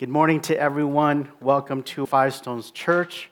[0.00, 1.28] Good morning to everyone.
[1.42, 3.28] Welcome to Five Stones Church.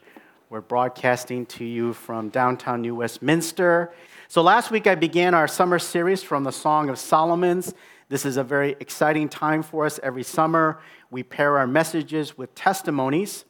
[0.50, 3.94] We're broadcasting to you from downtown New Westminster.
[4.28, 7.72] So, last week I began our summer series from the Song of Solomon's.
[8.10, 10.78] This is a very exciting time for us every summer.
[11.10, 13.46] We pair our messages with testimonies.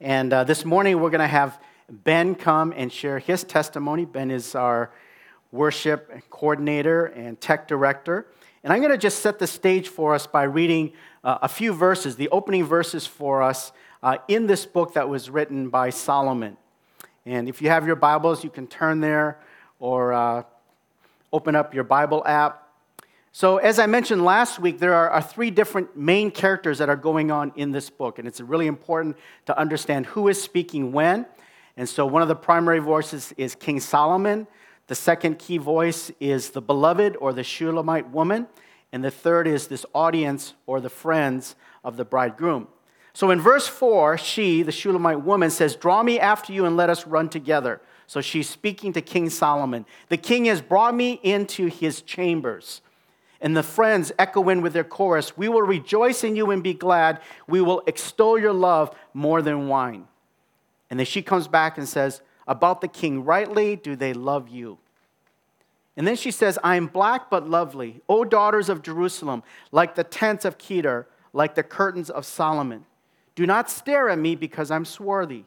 [0.00, 1.60] And uh, this morning we're going to have
[1.90, 4.04] Ben come and share his testimony.
[4.04, 4.92] Ben is our
[5.50, 8.28] worship coordinator and tech director.
[8.62, 10.92] And I'm going to just set the stage for us by reading
[11.24, 13.72] uh, a few verses, the opening verses for us
[14.02, 16.56] uh, in this book that was written by Solomon.
[17.24, 19.38] And if you have your Bibles, you can turn there
[19.78, 20.42] or uh,
[21.32, 22.58] open up your Bible app.
[23.34, 26.96] So, as I mentioned last week, there are, are, three different main characters that are
[26.96, 31.24] going on in this book, and it's really important to understand who is speaking when.
[31.78, 34.46] And so, one of the primary voices is King Solomon.
[34.88, 38.48] The second key voice is the beloved or the Shulamite woman.
[38.92, 42.68] And the third is this audience or the friends of the bridegroom.
[43.14, 46.90] So in verse 4, she, the Shulamite woman, says, Draw me after you and let
[46.90, 47.80] us run together.
[48.06, 49.86] So she's speaking to King Solomon.
[50.08, 52.80] The king has brought me into his chambers.
[53.40, 56.74] And the friends echo in with their chorus We will rejoice in you and be
[56.74, 57.20] glad.
[57.46, 60.06] We will extol your love more than wine.
[60.90, 64.78] And then she comes back and says, About the king, rightly do they love you.
[65.96, 70.04] And then she says, I am black but lovely, O daughters of Jerusalem, like the
[70.04, 72.86] tents of Kedar, like the curtains of Solomon.
[73.34, 75.44] Do not stare at me because I'm swarthy,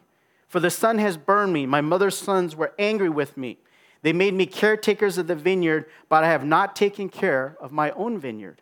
[0.48, 1.66] for the sun has burned me.
[1.66, 3.58] My mother's sons were angry with me.
[4.02, 7.90] They made me caretakers of the vineyard, but I have not taken care of my
[7.92, 8.62] own vineyard.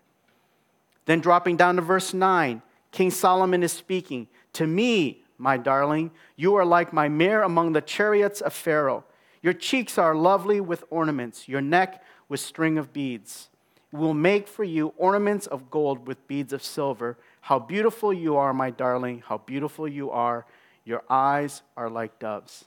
[1.06, 6.56] Then, dropping down to verse 9, King Solomon is speaking To me, my darling, you
[6.56, 9.04] are like my mare among the chariots of Pharaoh.
[9.44, 13.50] Your cheeks are lovely with ornaments, your neck with string of beads.
[13.92, 17.18] We will make for you ornaments of gold with beads of silver.
[17.42, 20.46] How beautiful you are, my darling, how beautiful you are.
[20.86, 22.66] Your eyes are like doves.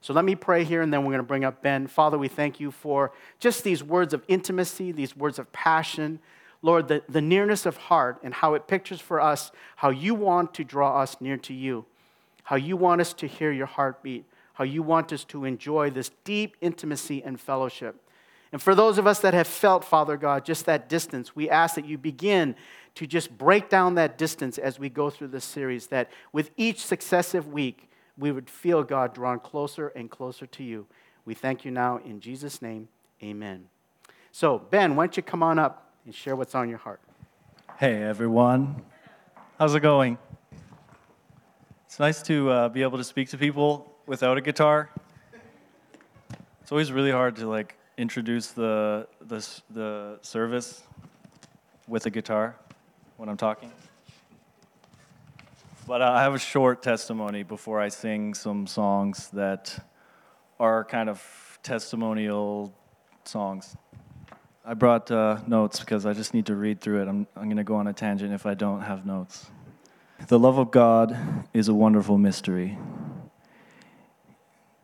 [0.00, 1.88] So let me pray here, and then we're going to bring up Ben.
[1.88, 3.10] Father, we thank you for
[3.40, 6.20] just these words of intimacy, these words of passion.
[6.62, 10.54] Lord, the, the nearness of heart and how it pictures for us how you want
[10.54, 11.86] to draw us near to you,
[12.44, 16.10] how you want us to hear your heartbeat how you want us to enjoy this
[16.24, 18.00] deep intimacy and fellowship.
[18.52, 21.74] And for those of us that have felt, Father God, just that distance, we ask
[21.74, 22.54] that you begin
[22.94, 26.84] to just break down that distance as we go through this series, that with each
[26.84, 30.86] successive week, we would feel God drawn closer and closer to you.
[31.24, 32.88] We thank you now in Jesus' name.
[33.20, 33.66] Amen.
[34.30, 37.00] So, Ben, why don't you come on up and share what's on your heart?
[37.78, 38.82] Hey, everyone.
[39.58, 40.16] How's it going?
[41.86, 44.90] It's nice to uh, be able to speak to people without a guitar.
[46.62, 50.82] It's always really hard to like introduce the the, the service
[51.86, 52.56] with a guitar
[53.16, 53.70] when I'm talking.
[55.86, 59.84] But uh, I have a short testimony before I sing some songs that
[60.58, 61.22] are kind of
[61.62, 62.72] testimonial
[63.24, 63.76] songs.
[64.64, 67.08] I brought uh, notes because I just need to read through it.
[67.08, 69.50] I'm, I'm going to go on a tangent if I don't have notes.
[70.28, 72.78] The love of God is a wonderful mystery.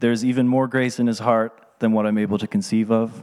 [0.00, 3.22] There's even more grace in his heart than what I'm able to conceive of.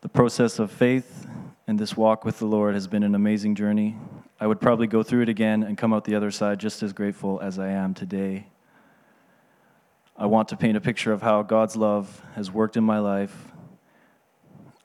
[0.00, 1.26] The process of faith
[1.66, 3.96] and this walk with the Lord has been an amazing journey.
[4.40, 6.94] I would probably go through it again and come out the other side just as
[6.94, 8.46] grateful as I am today.
[10.16, 13.52] I want to paint a picture of how God's love has worked in my life.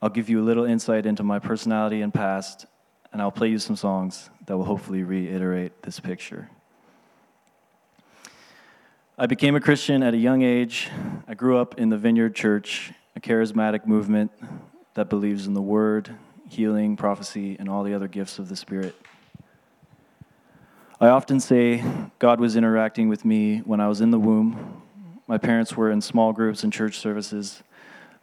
[0.02, 2.66] I'll give you a little insight into my personality and past,
[3.12, 6.50] and I'll play you some songs that will hopefully reiterate this picture.
[9.22, 10.88] I became a Christian at a young age.
[11.28, 14.30] I grew up in the Vineyard Church, a charismatic movement
[14.94, 16.16] that believes in the Word,
[16.48, 18.96] healing, prophecy, and all the other gifts of the Spirit.
[21.02, 21.84] I often say
[22.18, 24.80] God was interacting with me when I was in the womb.
[25.26, 27.62] My parents were in small groups and church services,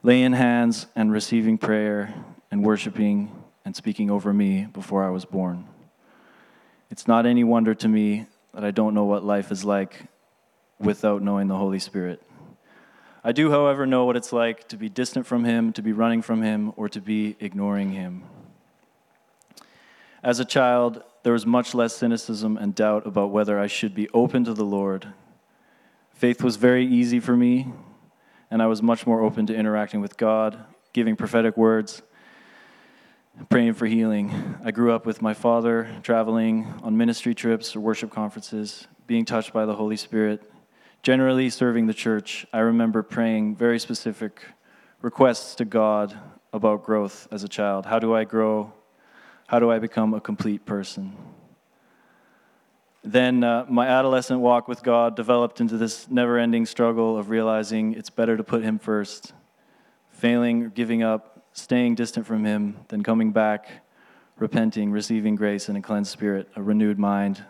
[0.02, 2.12] laying hands and receiving prayer
[2.50, 3.32] and worshiping
[3.64, 5.68] and speaking over me before I was born.
[6.90, 10.08] It's not any wonder to me that I don't know what life is like
[10.80, 12.22] without knowing the Holy Spirit.
[13.24, 16.22] I do, however, know what it's like to be distant from Him, to be running
[16.22, 18.24] from Him, or to be ignoring Him.
[20.24, 24.10] As a child, there was much less cynicism and doubt about whether I should be
[24.10, 25.08] open to the Lord.
[26.14, 27.68] Faith was very easy for me,
[28.50, 30.58] and I was much more open to interacting with God,
[30.94, 32.02] giving prophetic words,
[33.50, 34.58] praying for healing.
[34.64, 39.54] I grew up with my father traveling on ministry trips or worship conferences, being touched
[39.54, 40.50] by the Holy Spirit
[41.04, 44.42] generally serving the church, I remember praying very specific
[45.02, 46.18] requests to God
[46.54, 47.86] about growth as a child.
[47.86, 48.74] How do I grow?
[49.48, 51.16] How do I become a complete person?
[53.04, 57.94] Then uh, my adolescent walk with God developed into this never ending struggle of realizing
[57.94, 59.34] it's better to put Him first,
[60.10, 63.86] failing, giving up, staying distant from Him, then coming back,
[64.38, 67.46] repenting, receiving grace and a cleansed spirit, a renewed mind,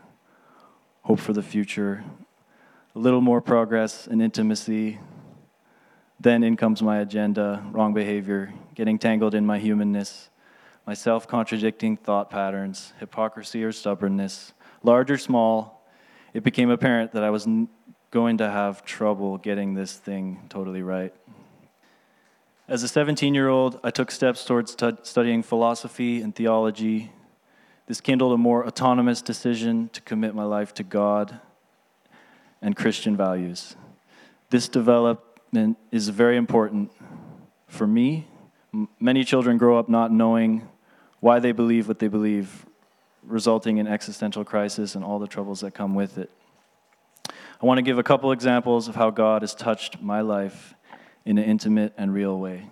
[1.02, 2.04] hope for the future,
[2.98, 4.98] a little more progress and intimacy.
[6.20, 10.32] Then in comes my agenda, wrong behavior, getting tangled in my humanness,
[10.88, 15.88] my self contradicting thought patterns, hypocrisy or stubbornness large or small,
[16.34, 17.48] it became apparent that I was
[18.10, 21.14] going to have trouble getting this thing totally right.
[22.68, 27.12] As a 17 year old, I took steps towards t- studying philosophy and theology.
[27.86, 31.40] This kindled a more autonomous decision to commit my life to God
[32.62, 33.76] and Christian values.
[34.50, 36.92] This development is very important
[37.68, 38.28] for me.
[38.74, 40.68] M- many children grow up not knowing
[41.20, 42.66] why they believe what they believe,
[43.24, 46.32] resulting in existential crisis and all the troubles that come with it.
[47.62, 50.76] I want to give a couple examples of how God has touched my life
[51.26, 52.68] in an intimate and real way.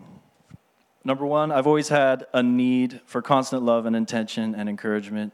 [1.03, 5.33] Number one, I've always had a need for constant love and attention and encouragement,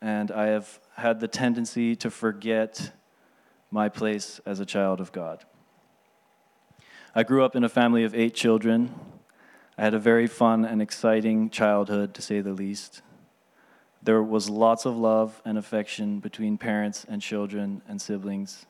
[0.00, 2.92] and I have had the tendency to forget
[3.70, 5.44] my place as a child of God.
[7.14, 8.94] I grew up in a family of eight children.
[9.76, 13.02] I had a very fun and exciting childhood, to say the least.
[14.02, 18.66] There was lots of love and affection between parents and children and siblings.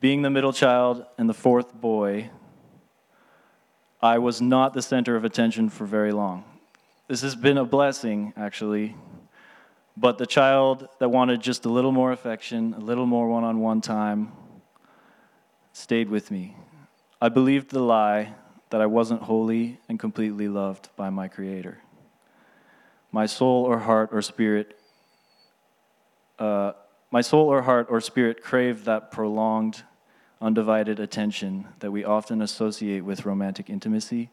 [0.00, 2.30] Being the middle child and the fourth boy,
[4.00, 6.44] I was not the center of attention for very long.
[7.08, 8.94] This has been a blessing, actually.
[10.00, 13.58] But the child that wanted just a little more affection, a little more one on
[13.58, 14.30] one time,
[15.72, 16.54] stayed with me.
[17.20, 18.34] I believed the lie
[18.70, 21.78] that I wasn't wholly and completely loved by my Creator
[23.10, 24.78] my soul or heart or spirit,
[26.38, 26.72] uh,
[27.10, 29.82] my soul or heart or spirit crave that prolonged,
[30.40, 34.30] undivided attention that we often associate with romantic intimacy.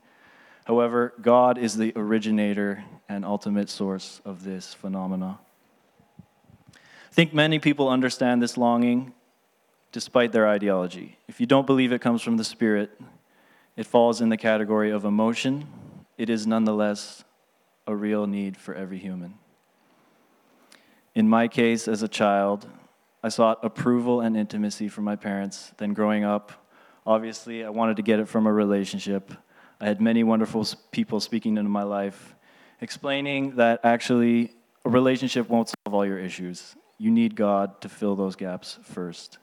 [0.66, 5.40] However, God is the originator and ultimate source of this phenomena.
[7.16, 9.14] I think many people understand this longing
[9.94, 11.18] despite their ideology.
[11.30, 12.92] If you don't believe it comes from the Spirit,
[13.78, 15.66] it falls in the category of emotion.
[16.18, 17.24] It is nonetheless
[17.88, 19.36] a real need for every human.
[21.14, 22.68] In my case, as a child,
[23.24, 25.72] I sought approval and intimacy from my parents.
[25.78, 26.68] Then, growing up,
[27.08, 29.32] obviously, I wanted to get it from a relationship.
[29.80, 32.36] I had many wonderful people speaking into my life,
[32.82, 34.52] explaining that actually
[34.84, 36.76] a relationship won't solve all your issues.
[36.98, 39.38] You need God to fill those gaps first.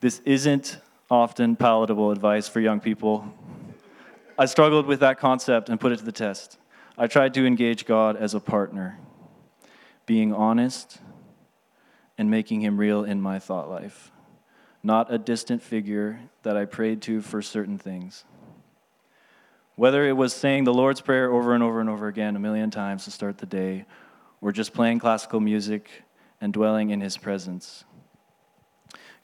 [0.00, 0.78] This isn't
[1.10, 3.32] often palatable advice for young people.
[4.38, 6.58] I struggled with that concept and put it to the test.
[6.96, 8.98] I tried to engage God as a partner,
[10.06, 10.98] being honest
[12.16, 14.12] and making him real in my thought life,
[14.82, 18.24] not a distant figure that I prayed to for certain things.
[19.74, 22.70] Whether it was saying the Lord's Prayer over and over and over again a million
[22.70, 23.86] times to start the day,
[24.40, 25.90] or just playing classical music
[26.40, 27.84] and dwelling in his presence,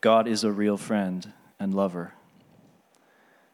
[0.00, 2.14] God is a real friend and lover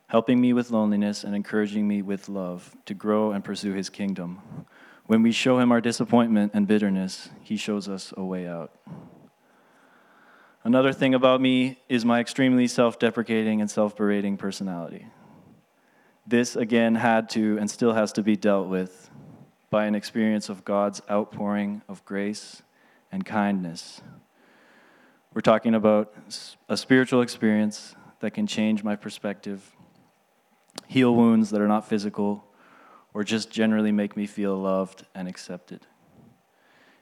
[0.09, 4.41] helping me with loneliness and encouraging me with love to grow and pursue his kingdom.
[5.07, 8.73] When we show him our disappointment and bitterness, he shows us a way out.
[10.65, 15.07] Another thing about me is my extremely self deprecating and self berating personality.
[16.27, 19.11] This, again, had to and still has to be dealt with
[19.71, 22.63] by an experience of God's outpouring of grace
[23.13, 24.01] and kindness.
[25.35, 26.15] We're talking about
[26.69, 29.77] a spiritual experience that can change my perspective
[30.87, 32.45] heal wounds that are not physical,
[33.15, 35.87] or just generally make me feel loved and accepted.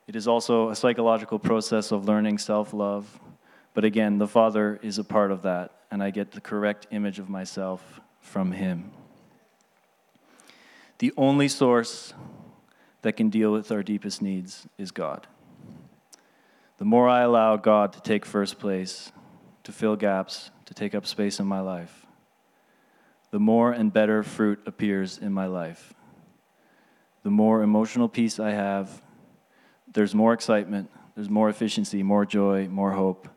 [0.06, 3.20] It is also a psychological process of learning self love,
[3.72, 7.18] but again, the Father is a part of that, and I get the correct image
[7.18, 8.90] of myself from Him.
[10.98, 12.14] The only source
[13.02, 15.26] that can deal with our deepest needs is God.
[16.78, 19.12] The more I allow God to take first place,
[19.62, 22.06] to fill gaps, to take up space in my life,
[23.30, 25.94] the more and better fruit appears in my life.
[27.22, 29.02] The more emotional peace I have,
[29.92, 33.28] there's more excitement, there's more efficiency, more joy, more hope.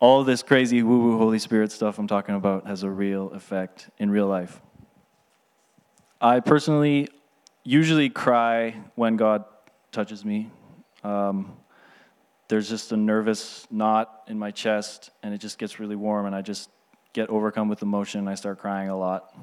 [0.00, 3.90] All this crazy woo woo Holy Spirit stuff I'm talking about has a real effect
[3.98, 4.60] in real life.
[6.20, 7.08] I personally
[7.64, 9.44] usually cry when God
[9.92, 10.50] touches me.
[11.04, 11.56] Um,
[12.48, 16.34] there's just a nervous knot in my chest, and it just gets really warm, and
[16.34, 16.70] I just
[17.12, 19.34] get overcome with emotion and I start crying a lot.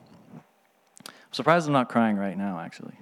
[1.05, 2.93] I'm surprised I'm not crying right now, actually.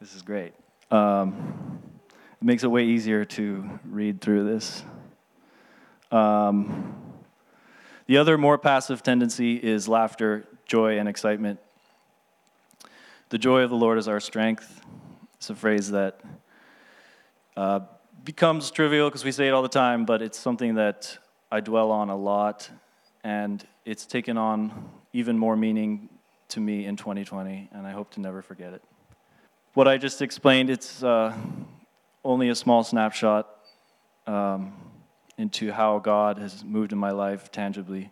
[0.00, 0.52] This is great.
[0.90, 1.80] Um,
[2.40, 4.82] It makes it way easier to read through this.
[6.10, 6.96] Um,
[8.06, 11.60] the other more passive tendency is laughter, joy, and excitement.
[13.28, 14.80] The joy of the Lord is our strength.
[15.34, 16.20] It's a phrase that
[17.56, 17.80] uh,
[18.24, 21.18] becomes trivial because we say it all the time, but it's something that
[21.50, 22.70] I dwell on a lot,
[23.24, 26.08] and it's taken on even more meaning
[26.48, 28.82] to me in 2020, and I hope to never forget it.
[29.74, 31.34] What I just explained, it's uh,
[32.24, 33.48] only a small snapshot
[34.26, 34.72] um,
[35.38, 38.10] into how God has moved in my life tangibly.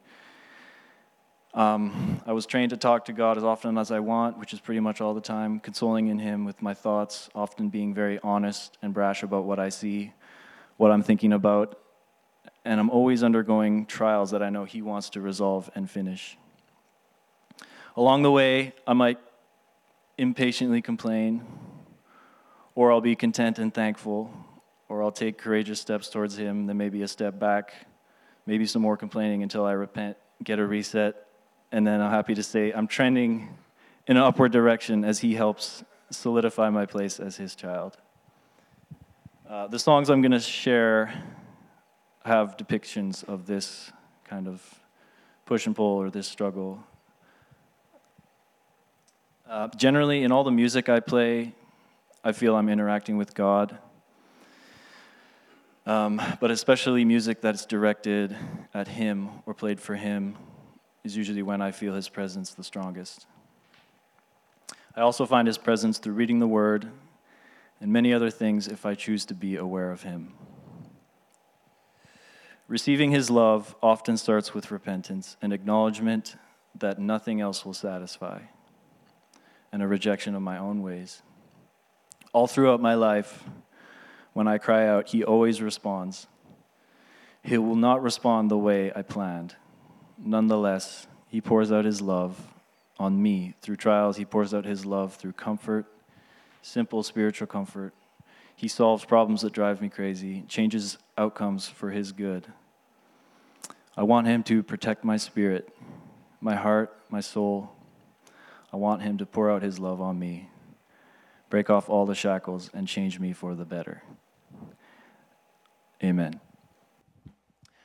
[1.55, 4.61] Um, I was trained to talk to God as often as I want, which is
[4.61, 8.76] pretty much all the time, consoling in Him with my thoughts, often being very honest
[8.83, 10.12] and brash about what I see,
[10.76, 11.78] what I'm thinking about,
[12.64, 16.37] and I'm always undergoing trials that I know He wants to resolve and finish.
[17.97, 19.19] Along the way, I might
[20.19, 21.47] impatiently complain,
[22.75, 24.31] or I'll be content and thankful,
[24.88, 27.73] or I'll take courageous steps towards Him, then maybe a step back,
[28.45, 31.28] maybe some more complaining until I repent, get a reset,
[31.71, 33.49] and then I'm happy to say I'm trending
[34.07, 37.97] in an upward direction as He helps solidify my place as His child.
[39.49, 41.13] Uh, the songs I'm going to share
[42.25, 43.91] have depictions of this
[44.25, 44.63] kind of
[45.47, 46.83] push and pull or this struggle.
[49.49, 51.55] Uh, generally, in all the music I play,
[52.23, 53.79] I feel I'm interacting with God.
[55.87, 58.37] Um, but especially music that's directed
[58.75, 60.37] at Him or played for Him
[61.09, 63.25] is usually when I feel His presence the strongest.
[64.95, 66.87] I also find His presence through reading the Word
[67.81, 70.35] and many other things if I choose to be aware of Him.
[72.67, 76.37] Receiving His love often starts with repentance and acknowledgement
[76.79, 78.41] that nothing else will satisfy,
[79.73, 81.23] and a rejection of my own ways.
[82.35, 83.45] All throughout my life,
[84.35, 86.27] when I cry out, He always responds.
[87.43, 89.57] He will not respond the way I planned.
[90.19, 92.41] Nonetheless, He pours out His love
[92.99, 93.55] on me.
[93.63, 95.87] Through trials, He pours out His love through comfort,
[96.63, 97.95] simple spiritual comfort.
[98.57, 102.47] He solves problems that drive me crazy, changes outcomes for His good.
[103.97, 105.69] I want Him to protect my spirit,
[106.41, 107.71] my heart, my soul.
[108.73, 110.51] I want Him to pour out His love on me,
[111.51, 114.03] break off all the shackles, and change me for the better.
[116.03, 116.41] Amen.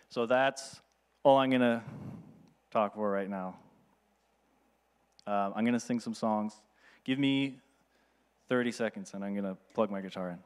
[0.10, 0.82] So that's
[1.24, 1.82] all I'm going to
[2.74, 3.56] talk for right now.
[5.27, 6.56] Uh, I'm going to sing some songs.
[7.03, 7.60] Give me
[8.50, 10.39] 30 seconds and I'm going to plug my guitar in.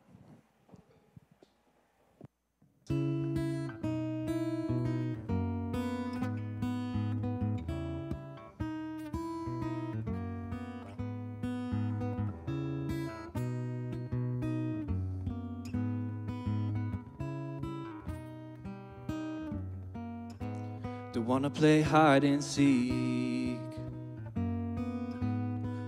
[21.37, 23.59] Wanna play hide and seek.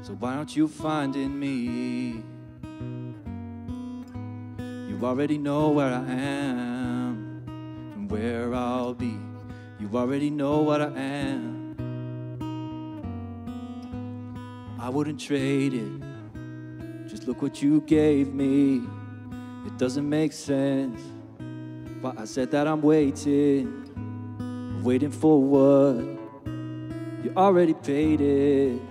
[0.03, 2.21] So why don't you find in me?
[4.87, 7.41] You already know where I am
[7.95, 9.17] and where I'll be.
[9.79, 11.75] You already know what I am.
[14.79, 17.09] I wouldn't trade it.
[17.09, 18.83] Just look what you gave me.
[19.65, 21.01] It doesn't make sense.
[22.03, 23.88] But I said that I'm waiting
[24.83, 26.19] waiting for what?
[27.23, 28.81] You already paid it.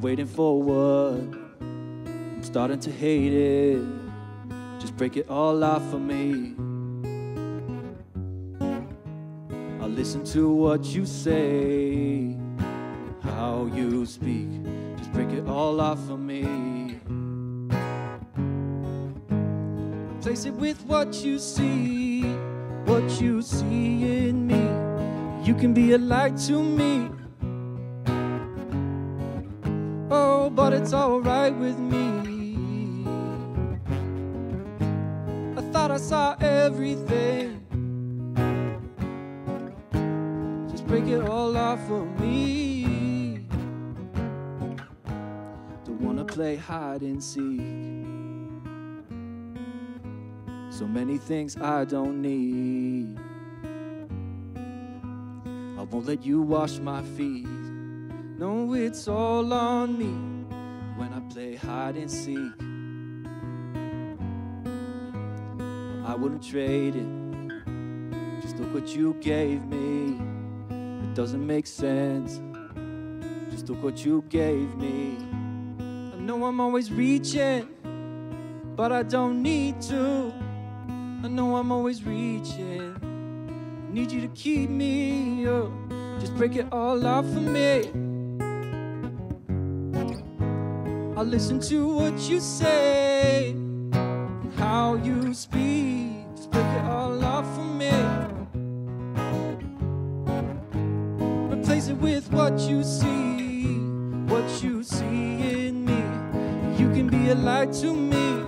[0.00, 1.38] Waiting for what?
[1.60, 3.82] I'm starting to hate it.
[4.78, 6.54] Just break it all off for me.
[9.80, 12.36] I'll listen to what you say,
[13.22, 14.48] how you speak.
[14.96, 16.42] Just break it all off for me.
[20.16, 22.22] Replace it with what you see,
[22.84, 24.71] what you see in me.
[25.44, 27.10] You can be a light to me.
[30.08, 33.04] Oh, but it's alright with me.
[35.56, 37.58] I thought I saw everything.
[40.70, 43.44] Just break it all off for me.
[45.84, 47.60] Don't wanna play hide and seek.
[50.70, 52.91] So many things I don't need.
[55.82, 57.44] I won't let you wash my feet.
[58.38, 60.12] No, it's all on me
[60.96, 62.52] when I play hide and seek.
[66.06, 68.42] I wouldn't trade it.
[68.42, 70.20] Just look what you gave me.
[70.70, 72.40] It doesn't make sense.
[73.50, 75.16] Just look what you gave me.
[76.14, 77.68] I know I'm always reaching,
[78.76, 80.32] but I don't need to.
[81.24, 83.11] I know I'm always reaching.
[83.92, 85.70] Need you to keep me up.
[86.18, 87.90] Just break it all off for me.
[91.14, 93.54] I'll listen to what you say,
[94.56, 96.24] how you speak.
[96.34, 97.92] Just break it all off for me.
[101.54, 103.76] Replace it with what you see,
[104.26, 106.02] what you see in me.
[106.82, 108.46] You can be a light to me.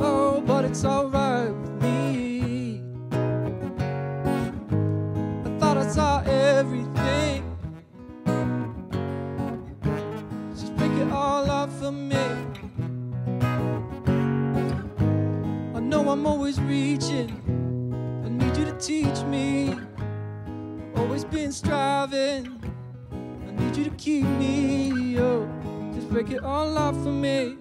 [0.00, 1.19] Oh, but it's alright
[11.92, 12.16] me.
[15.74, 17.30] I know I'm always reaching.
[18.24, 19.74] I need you to teach me.
[20.96, 22.60] Always been striving.
[23.12, 25.48] I need you to keep me up.
[25.94, 27.56] Just break it all off for me.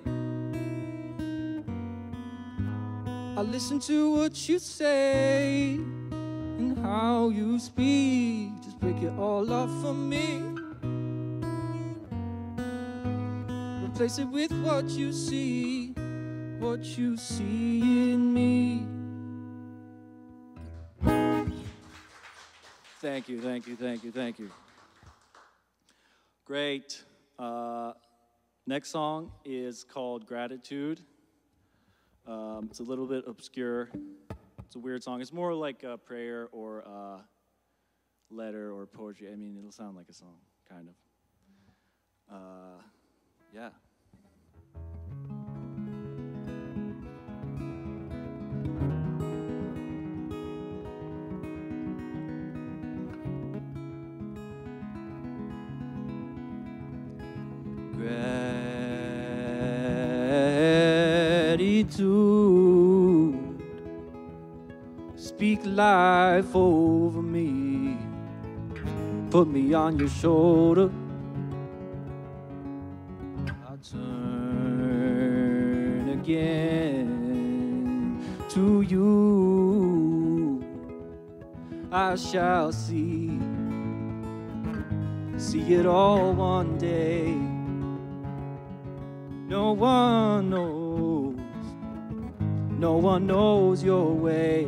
[3.37, 8.51] I listen to what you say and how you speak.
[8.61, 10.58] Just break it all off for me.
[13.99, 15.89] Replace it with what you see,
[16.57, 18.85] what you see in me.
[23.01, 24.49] Thank you, thank you, thank you, thank you.
[26.45, 27.03] Great.
[27.37, 27.91] Uh,
[28.65, 31.01] next song is called Gratitude.
[32.25, 33.89] Um, it's a little bit obscure.
[34.65, 35.19] It's a weird song.
[35.19, 37.25] It's more like a prayer or a
[38.31, 39.27] letter or poetry.
[39.29, 40.37] I mean, it'll sound like a song,
[40.69, 42.33] kind of.
[42.33, 42.81] Uh,
[43.53, 43.71] yeah.
[65.15, 67.97] Speak life over me.
[69.29, 70.89] Put me on your shoulder.
[73.67, 74.09] I'll turn
[76.09, 77.09] again
[78.49, 80.63] to you.
[81.91, 83.39] I shall see,
[85.37, 87.33] see it all one day.
[89.47, 90.78] No one knows,
[92.79, 94.65] no one knows your way.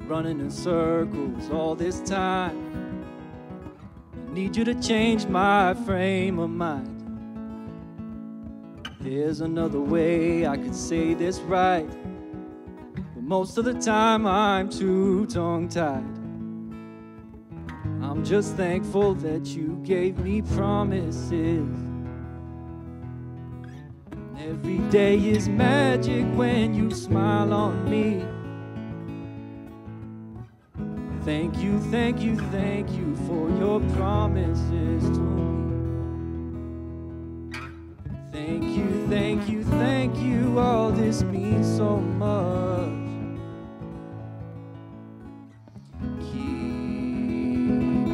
[0.00, 3.04] Running in circles all this time.
[4.12, 6.88] I need you to change my frame of mind.
[9.00, 11.88] There's another way I could say this right,
[12.94, 16.02] but most of the time I'm too tongue tied.
[18.02, 21.91] I'm just thankful that you gave me promises.
[24.62, 28.24] Every day is magic when you smile on me.
[31.24, 35.42] Thank you, thank you, thank you for your promises to me.
[38.30, 40.60] Thank you, thank you, thank you.
[40.60, 42.86] All this means so much.
[46.20, 46.38] Keep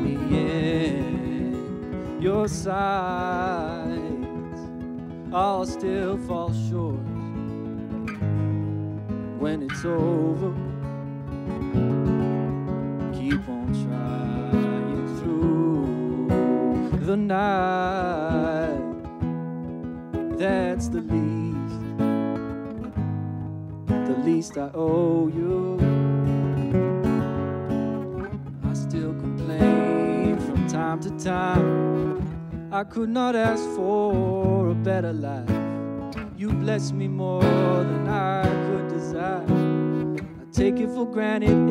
[0.02, 3.67] me in your sight.
[5.30, 7.04] I'll still fall short
[9.38, 10.54] when it's over.
[13.12, 18.80] Keep on trying through the night.
[20.38, 21.98] That's the least,
[24.06, 25.78] the least I owe you.
[28.64, 32.70] I still complain from time to time.
[32.72, 35.48] I could not ask for better life.
[36.36, 39.44] You bless me more than I could desire.
[39.44, 41.70] I take it for granted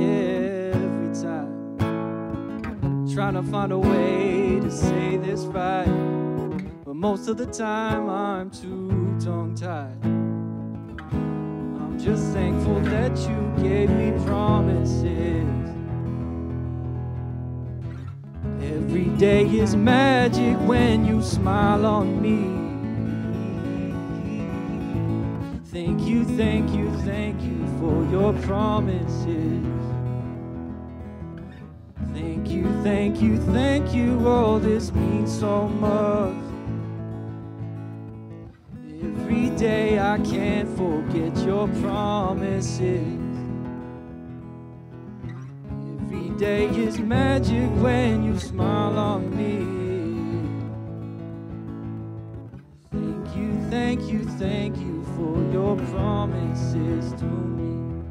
[0.76, 1.78] every time.
[3.14, 5.86] Trying to find a way to say this right.
[6.86, 10.04] But most of the time I'm too tongue tied.
[11.82, 15.46] I'm just thankful that you gave me promises.
[18.62, 22.57] Every day is magic when you smile on me.
[25.78, 29.64] Thank you, thank you, thank you for your promises.
[32.16, 34.28] Thank you, thank you, thank you.
[34.28, 36.34] All this means so much.
[39.04, 43.06] Every day I can't forget your promises.
[46.02, 49.78] Every day is magic when you smile on me.
[53.70, 58.04] thank you, thank you for your promises to me.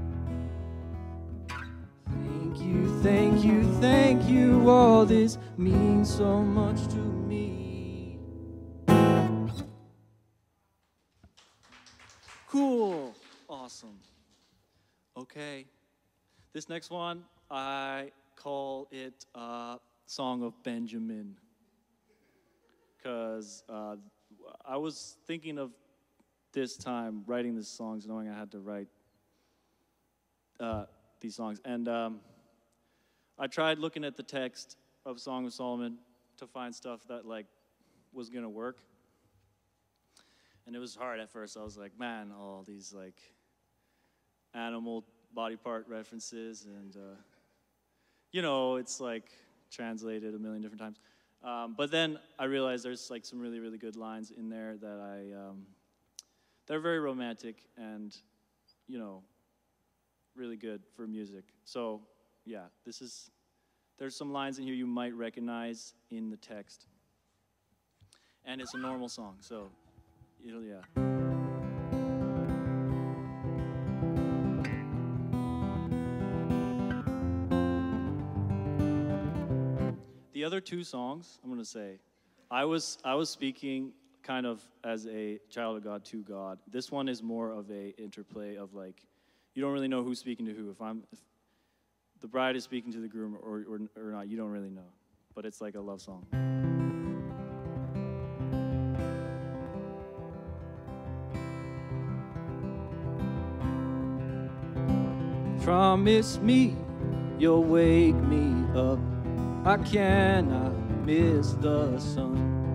[2.10, 4.68] Thank you, thank you, thank you.
[4.68, 8.18] All this means so much to me.
[12.48, 13.14] Cool.
[13.48, 14.00] Awesome.
[15.16, 15.64] Okay.
[16.52, 21.36] This next one, I call it uh, Song of Benjamin.
[22.96, 23.94] Because uh,
[24.64, 25.70] I was thinking of
[26.56, 28.88] this time writing these songs, knowing I had to write
[30.58, 30.86] uh,
[31.20, 31.60] these songs.
[31.66, 32.20] And um,
[33.38, 35.98] I tried looking at the text of Song of Solomon
[36.38, 37.44] to find stuff that like
[38.14, 38.78] was gonna work.
[40.66, 41.58] And it was hard at first.
[41.58, 43.20] I was like, man, all these like
[44.54, 47.16] animal body part references and uh,
[48.32, 49.30] you know, it's like
[49.70, 51.00] translated a million different times.
[51.44, 54.98] Um, but then I realized there's like some really, really good lines in there that
[54.98, 55.66] I, um,
[56.66, 58.16] they're very romantic and,
[58.88, 59.22] you know,
[60.34, 61.44] really good for music.
[61.64, 62.00] So
[62.44, 63.30] yeah, this is,
[63.98, 66.86] there's some lines in here you might recognize in the text.
[68.44, 69.68] And it's a normal song, so
[70.46, 70.82] it'll, yeah.
[80.32, 81.98] The other two songs, I'm to say,
[82.50, 83.92] I was I was speaking
[84.26, 86.58] kind of as a child of God to God.
[86.68, 89.06] This one is more of a interplay of like,
[89.54, 90.68] you don't really know who's speaking to who.
[90.70, 91.20] If I'm, if
[92.20, 94.90] the bride is speaking to the groom or, or, or not, you don't really know.
[95.34, 96.26] But it's like a love song.
[105.62, 106.76] Promise me
[107.38, 108.98] you'll wake me up
[109.66, 112.65] I cannot miss the sun.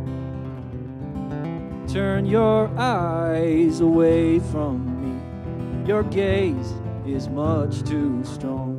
[1.92, 6.74] Turn your eyes away from me, your gaze
[7.06, 8.78] is much too strong.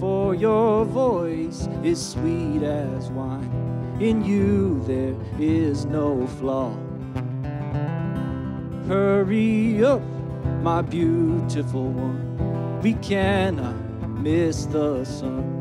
[0.00, 6.74] For your voice is sweet as wine, in you there is no flaw.
[8.88, 10.02] Hurry up,
[10.60, 13.76] my beautiful one, we cannot
[14.08, 15.52] miss the sun.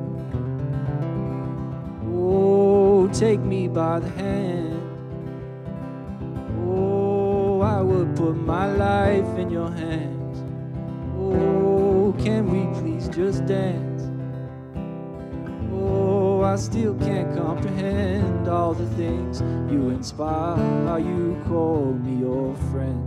[2.15, 4.74] Oh, take me by the hand.
[7.65, 10.37] I would put my life in your hands.
[11.17, 14.03] Oh, can we please just dance?
[15.73, 20.55] Oh, I still can't comprehend all the things you inspire.
[20.85, 23.01] How you call me your friend.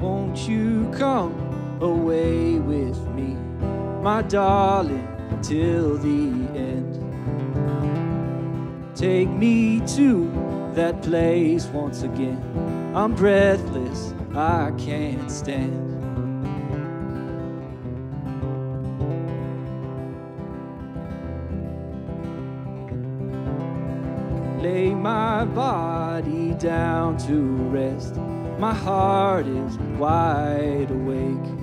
[0.00, 1.34] Won't you come
[1.80, 3.36] away with me,
[4.02, 5.13] my darling,
[5.46, 6.94] till the end?
[8.96, 10.30] Take me to
[10.74, 12.42] that place once again.
[12.94, 15.82] I'm breathless, I can't stand.
[24.62, 28.16] Lay my body down to rest
[28.58, 31.53] my heart is wide awake.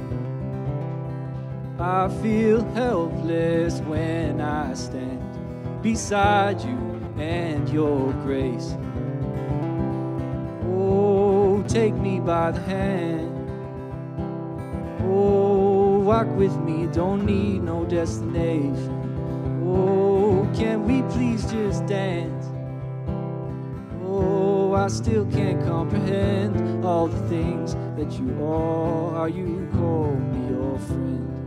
[1.81, 6.77] I feel helpless when I stand beside you
[7.17, 8.77] and your grace.
[10.67, 13.31] Oh, take me by the hand.
[15.01, 19.63] Oh, walk with me, don't need no destination.
[19.65, 22.45] Oh, can we please just dance?
[24.05, 29.27] Oh, I still can't comprehend all the things that you are.
[29.27, 31.40] You call me your friend.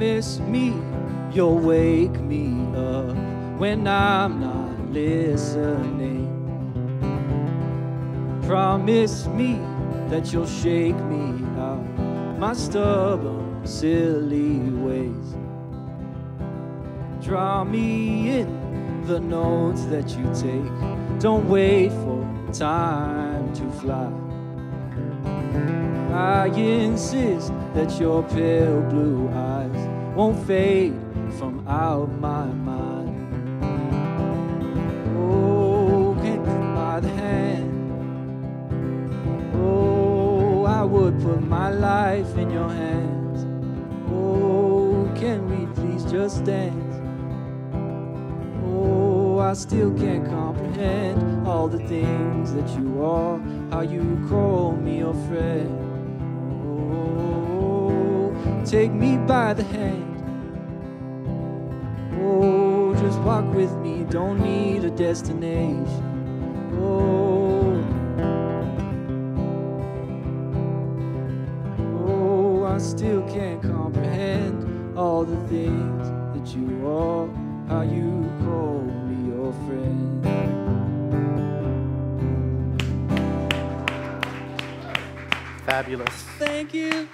[0.00, 0.72] Promise me
[1.30, 3.14] you'll wake me up
[3.58, 6.26] when I'm not listening.
[8.46, 9.60] Promise me
[10.08, 11.84] that you'll shake me out
[12.38, 15.36] my stubborn, silly ways.
[17.22, 21.20] Draw me in the notes that you take.
[21.20, 24.10] Don't wait for time to fly.
[26.10, 29.49] I insist that your pale blue eyes
[30.14, 30.94] won't fade
[31.38, 33.16] from out my mind.
[35.16, 36.14] Oh,
[36.74, 37.70] by the hand?
[39.54, 43.46] Oh, I would put my life in your hands.
[44.10, 46.94] Oh, can we please just dance?
[48.64, 53.38] Oh, I still can't comprehend all the things that you are,
[53.70, 55.89] how you call me your friend.
[58.70, 60.22] Take me by the hand.
[62.22, 66.04] Oh, just walk with me, don't need a destination.
[66.78, 67.82] Oh,
[72.06, 76.06] oh, I still can't comprehend all the things
[76.36, 77.26] that you are,
[77.66, 80.24] how you call me your friend.
[85.66, 86.14] Fabulous.
[86.38, 87.08] Thank you.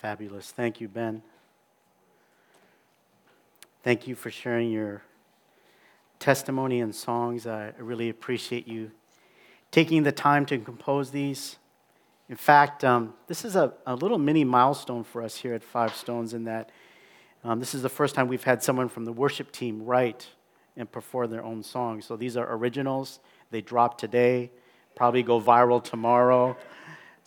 [0.00, 0.52] Fabulous.
[0.52, 1.22] Thank you, Ben.
[3.82, 5.02] Thank you for sharing your
[6.20, 7.48] testimony and songs.
[7.48, 8.92] I really appreciate you
[9.72, 11.56] taking the time to compose these.
[12.28, 15.96] In fact, um, this is a, a little mini milestone for us here at Five
[15.96, 16.70] Stones in that
[17.42, 20.28] um, this is the first time we've had someone from the worship team write
[20.76, 22.04] and perform their own songs.
[22.04, 23.18] So these are originals.
[23.50, 24.52] They drop today,
[24.94, 26.56] probably go viral tomorrow.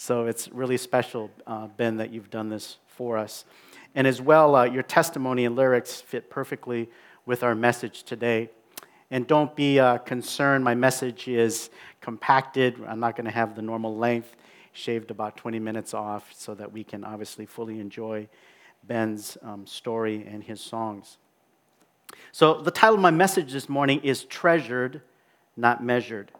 [0.01, 3.45] So it's really special, uh, Ben, that you've done this for us.
[3.93, 6.89] And as well, uh, your testimony and lyrics fit perfectly
[7.27, 8.49] with our message today.
[9.11, 12.81] And don't be uh, concerned, my message is compacted.
[12.87, 14.35] I'm not going to have the normal length,
[14.73, 18.27] shaved about 20 minutes off so that we can obviously fully enjoy
[18.83, 21.19] Ben's um, story and his songs.
[22.31, 25.03] So, the title of my message this morning is Treasured,
[25.55, 26.31] Not Measured.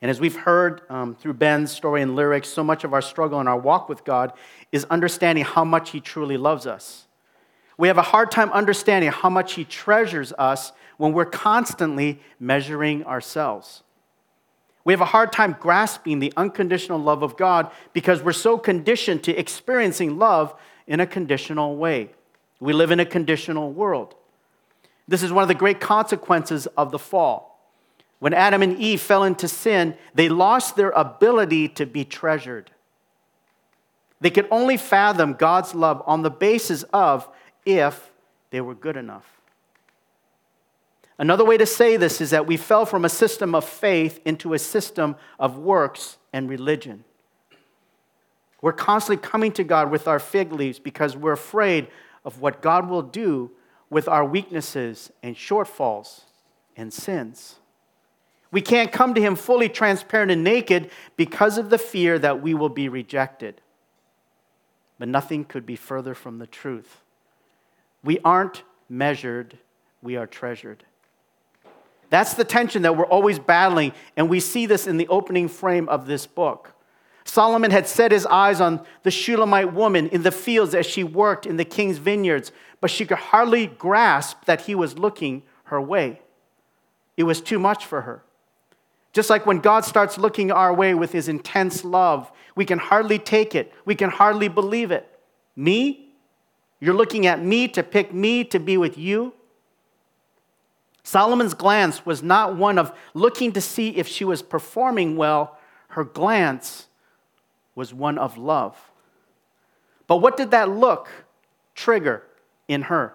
[0.00, 3.40] And as we've heard um, through Ben's story and lyrics, so much of our struggle
[3.40, 4.32] and our walk with God
[4.70, 7.06] is understanding how much He truly loves us.
[7.76, 13.04] We have a hard time understanding how much He treasures us when we're constantly measuring
[13.04, 13.82] ourselves.
[14.84, 19.22] We have a hard time grasping the unconditional love of God because we're so conditioned
[19.24, 20.54] to experiencing love
[20.86, 22.10] in a conditional way.
[22.60, 24.14] We live in a conditional world.
[25.06, 27.47] This is one of the great consequences of the fall.
[28.18, 32.70] When Adam and Eve fell into sin, they lost their ability to be treasured.
[34.20, 37.28] They could only fathom God's love on the basis of
[37.64, 38.10] if
[38.50, 39.38] they were good enough.
[41.18, 44.54] Another way to say this is that we fell from a system of faith into
[44.54, 47.04] a system of works and religion.
[48.60, 51.88] We're constantly coming to God with our fig leaves because we're afraid
[52.24, 53.50] of what God will do
[53.90, 56.22] with our weaknesses and shortfalls
[56.76, 57.57] and sins.
[58.50, 62.54] We can't come to Him fully transparent and naked because of the fear that we
[62.54, 63.60] will be rejected.
[64.98, 67.02] But nothing could be further from the truth.
[68.02, 69.58] We aren't measured,
[70.02, 70.84] we are treasured.
[72.10, 75.88] That's the tension that we're always battling, and we see this in the opening frame
[75.88, 76.72] of this book.
[77.24, 81.44] Solomon had set his eyes on the Shulamite woman in the fields as she worked
[81.44, 86.22] in the king's vineyards, but she could hardly grasp that he was looking her way.
[87.18, 88.22] It was too much for her.
[89.12, 93.18] Just like when God starts looking our way with his intense love, we can hardly
[93.18, 95.08] take it, we can hardly believe it.
[95.56, 96.10] Me?
[96.80, 99.34] You're looking at me to pick me to be with you?
[101.02, 106.04] Solomon's glance was not one of looking to see if she was performing well, her
[106.04, 106.86] glance
[107.74, 108.76] was one of love.
[110.06, 111.08] But what did that look
[111.74, 112.24] trigger
[112.66, 113.14] in her?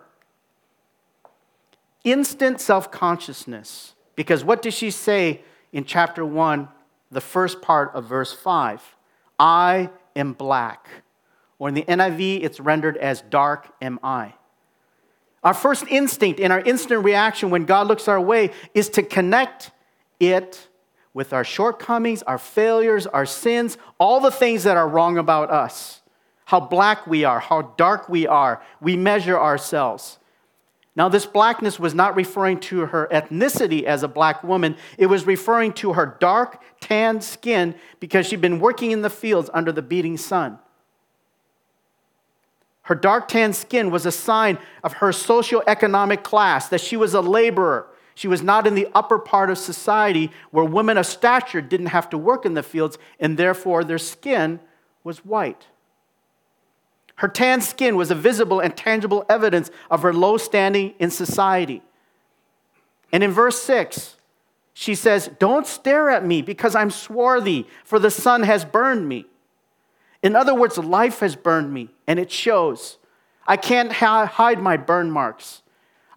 [2.03, 3.93] Instant self consciousness.
[4.15, 5.41] Because what does she say
[5.73, 6.69] in chapter 1,
[7.11, 8.95] the first part of verse 5?
[9.37, 10.87] I am black.
[11.59, 14.35] Or in the NIV, it's rendered as dark am I.
[15.43, 19.71] Our first instinct and our instant reaction when God looks our way is to connect
[20.19, 20.69] it
[21.13, 26.01] with our shortcomings, our failures, our sins, all the things that are wrong about us,
[26.45, 28.61] how black we are, how dark we are.
[28.81, 30.17] We measure ourselves.
[30.95, 34.75] Now, this blackness was not referring to her ethnicity as a black woman.
[34.97, 39.49] It was referring to her dark, tanned skin because she'd been working in the fields
[39.53, 40.59] under the beating sun.
[42.83, 47.21] Her dark tanned skin was a sign of her socioeconomic class, that she was a
[47.21, 51.87] laborer, she was not in the upper part of society where women of stature didn't
[51.87, 54.59] have to work in the fields, and therefore their skin
[55.03, 55.67] was white.
[57.23, 61.81] Her tan skin was a visible and tangible evidence of her low standing in society.
[63.13, 64.17] And in verse 6,
[64.73, 69.25] she says, Don't stare at me because I'm swarthy, for the sun has burned me.
[70.21, 72.97] In other words, life has burned me, and it shows.
[73.47, 75.61] I can't hide my burn marks.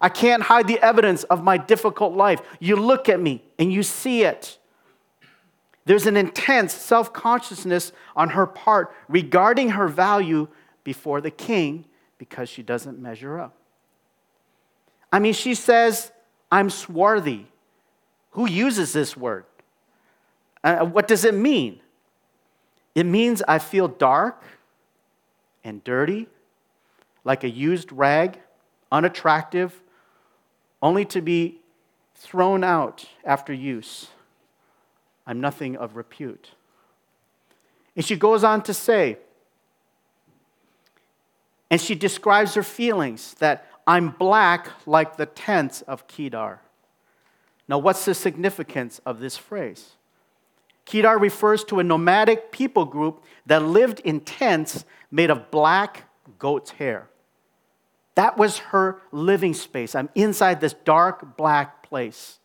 [0.01, 2.41] I can't hide the evidence of my difficult life.
[2.59, 4.57] You look at me and you see it.
[5.85, 10.49] There's an intense self consciousness on her part regarding her value
[10.87, 11.83] before the king
[12.17, 13.53] because she doesn't measure up.
[15.11, 16.13] I mean, she says,
[16.49, 17.47] I'm swarthy.
[18.31, 19.43] Who uses this word?
[20.63, 21.81] Uh, what does it mean?
[22.95, 24.41] It means I feel dark
[25.61, 26.27] and dirty,
[27.25, 28.39] like a used rag,
[28.89, 29.81] unattractive,
[30.81, 31.59] only to be
[32.15, 34.07] thrown out after use.
[35.25, 36.51] I'm nothing of repute.
[37.97, 39.17] And she goes on to say,
[41.69, 46.61] and she describes her feelings that I'm black like the tents of Kedar.
[47.67, 49.91] Now, what's the significance of this phrase?
[50.85, 56.05] Kedar refers to a nomadic people group that lived in tents made of black
[56.39, 57.09] goat's hair.
[58.15, 59.95] That was her living space.
[59.95, 62.39] I'm inside this dark black place.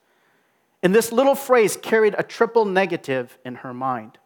[0.83, 4.19] And this little phrase carried a triple negative in her mind.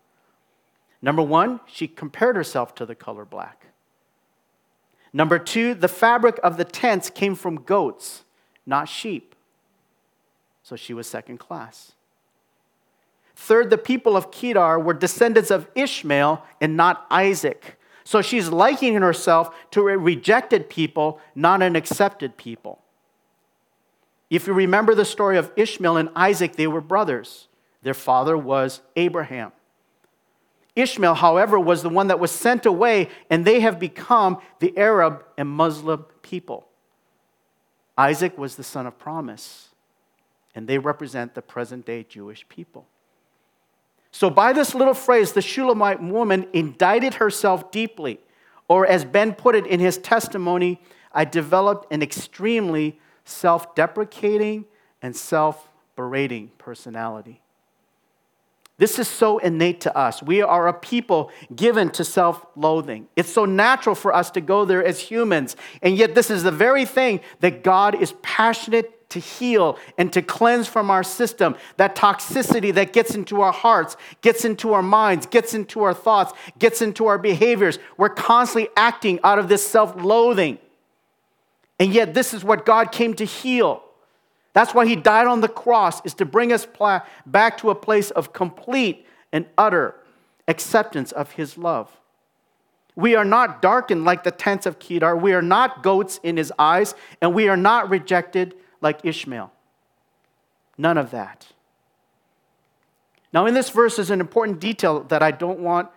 [1.02, 3.66] Number one, she compared herself to the color black.
[5.16, 8.22] Number two, the fabric of the tents came from goats,
[8.66, 9.34] not sheep.
[10.62, 11.92] So she was second class.
[13.34, 17.78] Third, the people of Kedar were descendants of Ishmael and not Isaac.
[18.04, 22.82] So she's likening herself to a rejected people, not an accepted people.
[24.28, 27.48] If you remember the story of Ishmael and Isaac, they were brothers.
[27.80, 29.52] Their father was Abraham.
[30.76, 35.24] Ishmael, however, was the one that was sent away, and they have become the Arab
[35.38, 36.68] and Muslim people.
[37.96, 39.70] Isaac was the son of promise,
[40.54, 42.86] and they represent the present day Jewish people.
[44.12, 48.20] So, by this little phrase, the Shulamite woman indicted herself deeply,
[48.68, 50.80] or as Ben put it in his testimony,
[51.12, 54.66] I developed an extremely self deprecating
[55.00, 57.40] and self berating personality.
[58.78, 60.22] This is so innate to us.
[60.22, 63.08] We are a people given to self loathing.
[63.16, 65.56] It's so natural for us to go there as humans.
[65.80, 70.20] And yet, this is the very thing that God is passionate to heal and to
[70.20, 71.56] cleanse from our system.
[71.78, 76.34] That toxicity that gets into our hearts, gets into our minds, gets into our thoughts,
[76.58, 77.78] gets into our behaviors.
[77.96, 80.58] We're constantly acting out of this self loathing.
[81.78, 83.85] And yet, this is what God came to heal.
[84.56, 86.66] That's why he died on the cross, is to bring us
[87.26, 89.96] back to a place of complete and utter
[90.48, 91.94] acceptance of his love.
[92.94, 95.14] We are not darkened like the tents of Kedar.
[95.14, 99.52] We are not goats in his eyes, and we are not rejected like Ishmael.
[100.78, 101.48] None of that.
[103.34, 105.90] Now, in this verse is an important detail that I don't want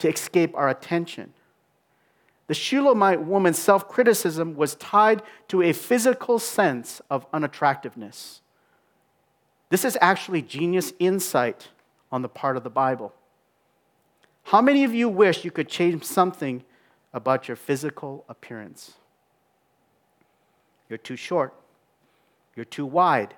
[0.00, 1.32] to escape our attention.
[2.50, 8.40] The Shulamite woman's self criticism was tied to a physical sense of unattractiveness.
[9.68, 11.68] This is actually genius insight
[12.10, 13.14] on the part of the Bible.
[14.42, 16.64] How many of you wish you could change something
[17.12, 18.94] about your physical appearance?
[20.88, 21.54] You're too short.
[22.56, 23.32] You're too wide.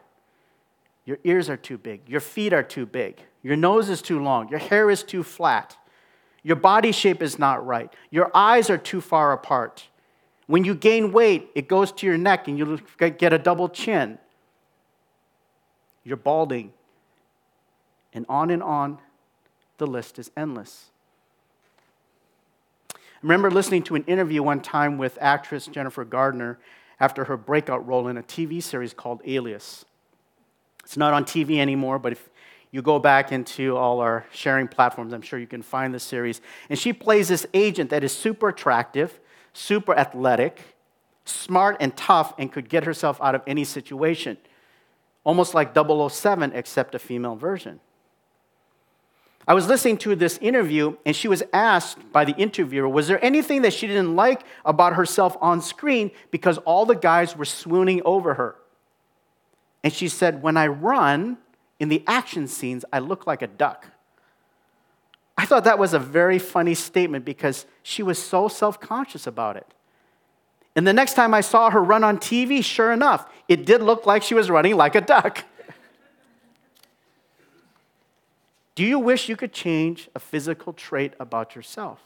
[1.04, 2.00] Your ears are too big.
[2.08, 3.20] Your feet are too big.
[3.42, 4.48] Your nose is too long.
[4.48, 5.76] Your hair is too flat.
[6.42, 7.92] Your body shape is not right.
[8.10, 9.88] Your eyes are too far apart.
[10.46, 14.18] When you gain weight, it goes to your neck and you get a double chin.
[16.04, 16.72] You're balding.
[18.12, 18.98] And on and on,
[19.78, 20.90] the list is endless.
[22.94, 26.58] I remember listening to an interview one time with actress Jennifer Garner
[26.98, 29.84] after her breakout role in a TV series called Alias.
[30.84, 32.28] It's not on TV anymore, but if
[32.72, 36.40] you go back into all our sharing platforms, I'm sure you can find the series.
[36.70, 39.20] And she plays this agent that is super attractive,
[39.52, 40.58] super athletic,
[41.26, 44.38] smart and tough, and could get herself out of any situation.
[45.22, 47.78] Almost like 007, except a female version.
[49.46, 53.22] I was listening to this interview, and she was asked by the interviewer, was there
[53.22, 58.00] anything that she didn't like about herself on screen because all the guys were swooning
[58.04, 58.56] over her?
[59.84, 61.38] And she said, When I run,
[61.82, 63.88] in the action scenes, I look like a duck.
[65.36, 69.56] I thought that was a very funny statement because she was so self conscious about
[69.56, 69.66] it.
[70.76, 74.06] And the next time I saw her run on TV, sure enough, it did look
[74.06, 75.42] like she was running like a duck.
[78.76, 81.98] Do you wish you could change a physical trait about yourself?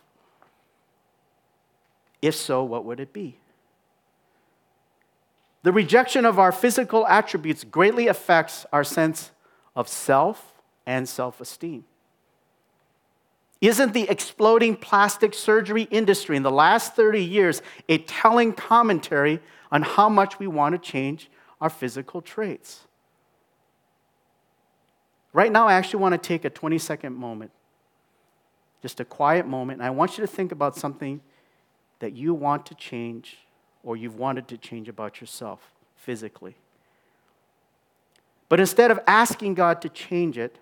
[2.22, 3.36] If so, what would it be?
[5.64, 9.32] The rejection of our physical attributes greatly affects our sense
[9.76, 10.54] of self
[10.86, 11.84] and self esteem.
[13.60, 19.82] Isn't the exploding plastic surgery industry in the last 30 years a telling commentary on
[19.82, 22.82] how much we want to change our physical traits?
[25.32, 27.50] Right now, I actually want to take a 20 second moment,
[28.82, 31.20] just a quiet moment, and I want you to think about something
[31.98, 33.38] that you want to change
[33.82, 36.56] or you've wanted to change about yourself physically.
[38.49, 40.59] But instead of asking God to change it,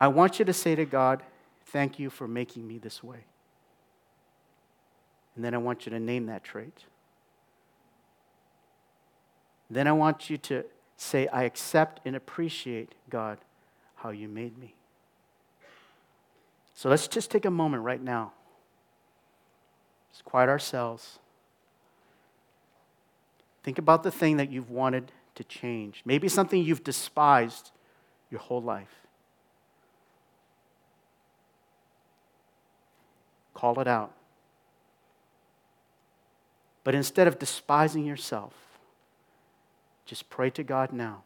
[0.00, 1.22] I want you to say to God,
[1.66, 3.24] Thank you for making me this way.
[5.34, 6.84] And then I want you to name that trait.
[9.68, 10.64] Then I want you to
[10.96, 13.38] say, I accept and appreciate, God,
[13.96, 14.74] how you made me.
[16.74, 18.32] So let's just take a moment right now.
[20.10, 21.18] Let's quiet ourselves.
[23.64, 26.02] Think about the thing that you've wanted to change.
[26.04, 27.70] Maybe something you've despised
[28.30, 29.06] your whole life.
[33.54, 34.12] Call it out.
[36.84, 38.54] But instead of despising yourself,
[40.04, 41.22] just pray to God now.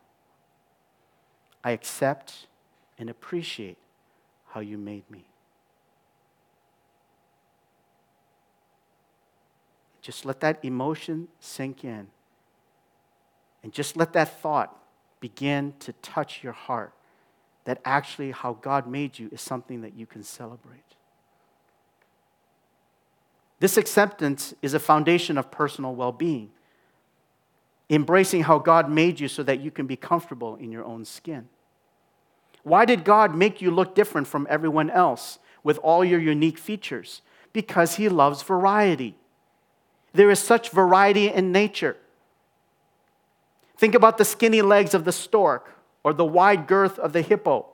[1.63, 2.47] I accept
[2.99, 3.77] and appreciate
[4.49, 5.25] how you made me.
[10.01, 12.09] Just let that emotion sink in.
[13.63, 14.77] And just let that thought
[15.21, 16.93] begin to touch your heart
[17.65, 20.81] that actually how God made you is something that you can celebrate.
[23.61, 26.51] This acceptance is a foundation of personal well being,
[27.91, 31.49] embracing how God made you so that you can be comfortable in your own skin.
[32.63, 37.21] Why did God make you look different from everyone else with all your unique features?
[37.53, 39.15] Because He loves variety.
[40.13, 41.97] There is such variety in nature.
[43.81, 45.75] Think about the skinny legs of the stork,
[46.05, 47.65] or the wide girth of the hippo,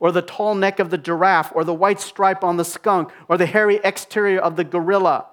[0.00, 3.38] or the tall neck of the giraffe, or the white stripe on the skunk, or
[3.38, 5.26] the hairy exterior of the gorilla,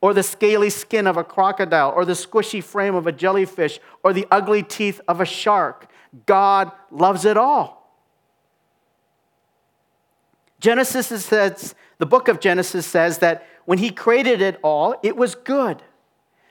[0.00, 4.12] or the scaly skin of a crocodile, or the squishy frame of a jellyfish, or
[4.12, 5.90] the ugly teeth of a shark.
[6.24, 7.98] God loves it all.
[10.60, 15.34] Genesis says, the book of Genesis says that when he created it all, it was
[15.34, 15.82] good.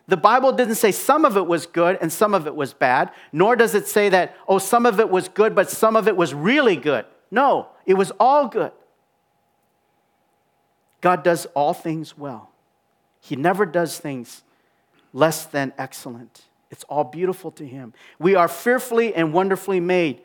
[0.08, 3.12] The Bible didn't say some of it was good and some of it was bad,
[3.34, 6.16] nor does it say that, oh, some of it was good, but some of it
[6.16, 7.06] was really good.
[7.30, 8.72] No, it was all good.
[11.02, 12.52] God does all things well.
[13.20, 14.44] He never does things
[15.12, 16.44] less than excellent.
[16.72, 17.94] It's all beautiful to Him.
[18.18, 20.22] We are fearfully and wonderfully made,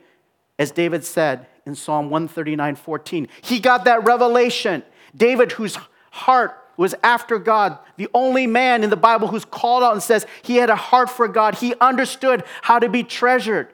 [0.57, 3.27] as David said in Psalm 139 14.
[3.41, 4.83] He got that revelation.
[5.15, 5.77] David, whose
[6.11, 10.25] heart was after God, the only man in the Bible who's called out and says
[10.41, 11.55] he had a heart for God.
[11.55, 13.71] He understood how to be treasured.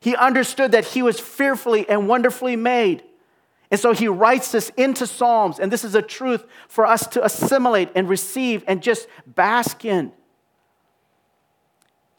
[0.00, 3.02] He understood that he was fearfully and wonderfully made.
[3.70, 7.24] And so he writes this into Psalms, and this is a truth for us to
[7.24, 10.12] assimilate and receive and just bask in.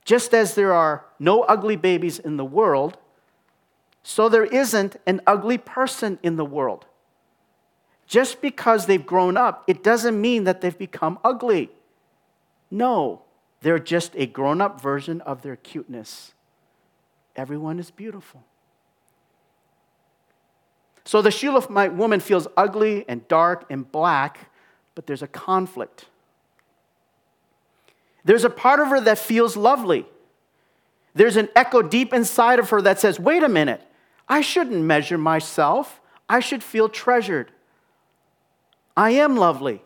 [0.03, 2.97] Just as there are no ugly babies in the world,
[4.03, 6.85] so there isn't an ugly person in the world.
[8.07, 11.69] Just because they've grown up, it doesn't mean that they've become ugly.
[12.71, 13.21] No,
[13.61, 16.33] they're just a grown up version of their cuteness.
[17.35, 18.43] Everyone is beautiful.
[21.03, 24.51] So the Shulamite woman feels ugly and dark and black,
[24.95, 26.05] but there's a conflict.
[28.25, 30.05] There's a part of her that feels lovely.
[31.13, 33.81] There's an echo deep inside of her that says, wait a minute,
[34.27, 36.01] I shouldn't measure myself.
[36.29, 37.51] I should feel treasured.
[38.97, 39.83] I am lovely.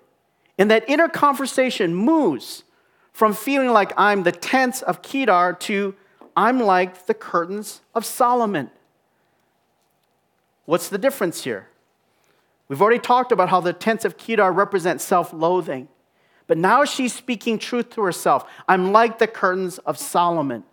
[0.58, 2.64] And that inner conversation moves
[3.12, 5.96] from feeling like I'm the tents of Kedar to
[6.36, 8.72] I'm like the curtains of Solomon.
[10.66, 11.68] What's the difference here?
[12.70, 15.90] We've already talked about how the tents of Kedar represent self loathing.
[16.48, 18.50] But now she's speaking truth to herself.
[18.68, 20.64] I'm like the curtains of Solomon.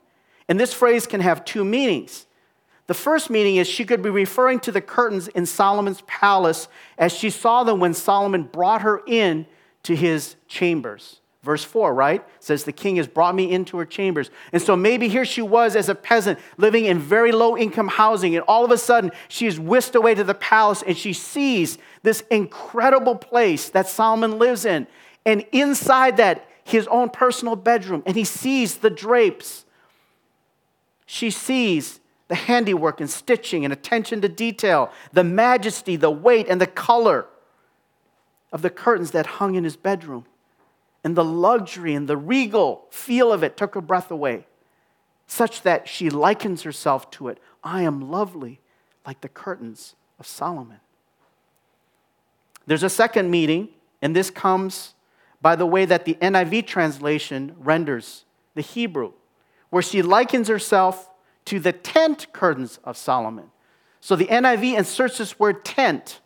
[0.49, 2.28] And this phrase can have two meanings.
[2.89, 7.13] The first meaning is she could be referring to the curtains in Solomon's palace as
[7.13, 9.47] she saw them when Solomon brought her in
[9.83, 11.21] to his chambers.
[11.43, 12.25] Verse 4, right?
[12.41, 14.31] says, The king has brought me into her chambers.
[14.53, 18.35] And so maybe here she was as a peasant living in very low income housing.
[18.35, 21.77] And all of a sudden, she is whisked away to the palace and she sees
[22.03, 24.87] this incredible place that Solomon lives in.
[25.27, 28.03] And inside that, his own personal bedroom.
[28.07, 29.67] And he sees the drapes.
[31.05, 36.61] She sees the handiwork and stitching and attention to detail, the majesty, the weight, and
[36.61, 37.27] the color
[38.53, 40.27] of the curtains that hung in his bedroom.
[41.03, 44.47] And the luxury and the regal feel of it took her breath away,
[45.27, 47.39] such that she likens herself to it.
[47.65, 48.61] I am lovely
[49.07, 50.81] like the curtains of Solomon.
[52.67, 53.71] There's a second meaning,
[54.03, 54.95] and this comes
[55.41, 58.25] by the way that the NIV translation renders
[58.55, 59.13] the Hebrew,
[59.71, 61.09] where she likens herself
[61.49, 63.51] to the tent curtains of Solomon.
[64.01, 66.21] So the NIV inserts this word tent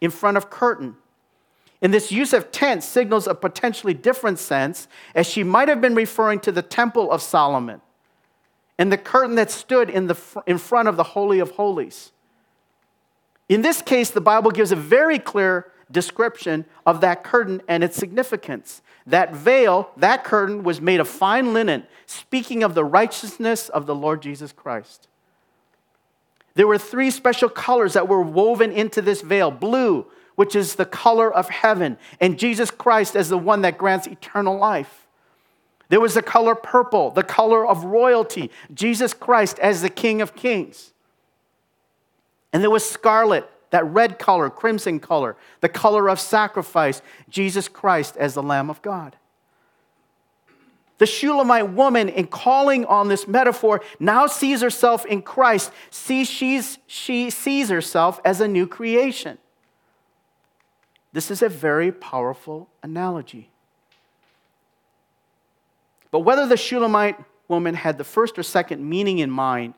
[0.00, 0.96] in front of curtain.
[1.80, 5.94] And this use of tent signals a potentially different sense, as she might have been
[5.94, 7.80] referring to the temple of Solomon.
[8.76, 10.16] and the curtain that stood in, the,
[10.46, 12.10] in front of the Holy of Holies.
[13.48, 17.96] In this case, the Bible gives a very clear description of that curtain and its
[17.96, 18.82] significance.
[19.06, 23.94] That veil, that curtain, was made of fine linen, speaking of the righteousness of the
[23.94, 25.08] Lord Jesus Christ.
[26.54, 30.06] There were three special colors that were woven into this veil blue,
[30.36, 34.56] which is the color of heaven, and Jesus Christ as the one that grants eternal
[34.56, 35.06] life.
[35.88, 40.34] There was the color purple, the color of royalty, Jesus Christ as the King of
[40.34, 40.92] Kings.
[42.52, 48.16] And there was scarlet, that red color, crimson color, the color of sacrifice, Jesus Christ
[48.16, 49.16] as the Lamb of God.
[50.98, 55.72] The Shulamite woman, in calling on this metaphor, now sees herself in Christ.
[55.90, 59.38] See, she's, she sees herself as a new creation.
[61.12, 63.50] This is a very powerful analogy.
[66.12, 67.16] But whether the Shulamite
[67.48, 69.74] woman had the first or second meaning in mind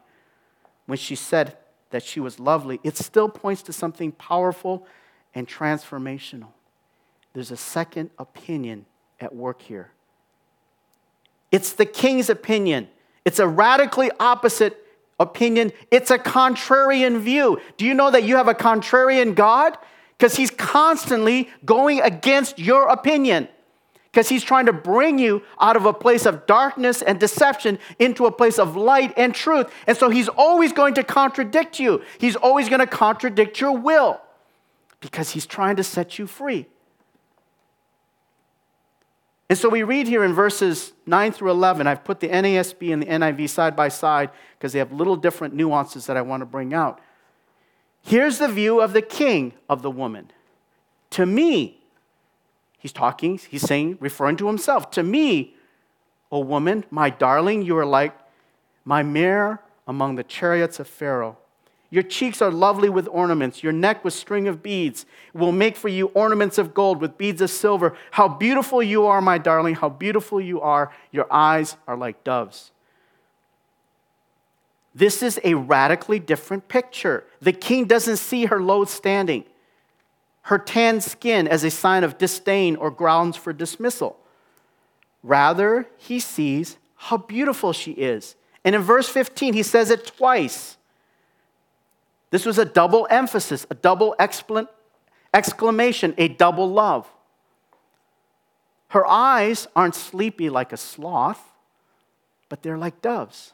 [0.84, 1.57] when she said
[1.91, 4.87] that she was lovely, it still points to something powerful
[5.34, 6.49] and transformational.
[7.32, 8.87] There's a second opinion
[9.20, 9.91] at work here.
[11.53, 12.89] It's the king's opinion.
[13.24, 14.82] It's a radically opposite
[15.18, 15.72] opinion.
[15.91, 17.61] It's a contrarian view.
[17.76, 19.76] Do you know that you have a contrarian God?
[20.16, 23.49] Because he's constantly going against your opinion
[24.17, 28.25] because he's trying to bring you out of a place of darkness and deception into
[28.25, 29.71] a place of light and truth.
[29.87, 34.19] And so he's always going to contradict you, he's always going to contradict your will
[35.03, 36.64] because he's trying to set you free.
[39.51, 41.87] And so we read here in verses 9 through 11.
[41.87, 45.53] I've put the NASB and the NIV side by side because they have little different
[45.53, 47.03] nuances that I want to bring out.
[48.01, 50.31] Here's the view of the king of the woman.
[51.11, 51.83] To me,
[52.79, 54.91] He's talking, he's saying, referring to himself.
[54.93, 55.55] To me,
[56.31, 58.16] O woman, my darling, you are like
[58.85, 61.39] my mare among the chariots of Pharaoh.
[61.89, 65.07] Your cheeks are lovely with ornaments, your neck with string of beads.
[65.33, 67.97] will make for you ornaments of gold with beads of silver.
[68.11, 70.93] How beautiful you are, my darling, how beautiful you are.
[71.12, 72.72] Your eyes are like doves.
[74.95, 77.24] This is a radically different picture.
[77.41, 79.45] The king doesn't see her low standing
[80.47, 84.16] her tanned skin as a sign of disdain or grounds for dismissal.
[85.24, 88.36] Rather, he sees how beautiful she is.
[88.64, 90.76] And in verse 15, he says it twice.
[92.30, 94.14] This was a double emphasis, a double
[95.34, 97.09] exclamation, a double love.
[98.90, 101.42] Her eyes aren't sleepy like a sloth,
[102.49, 103.53] but they're like doves.